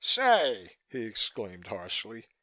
[0.03, 2.25] "Say!" he exclaimed harshly.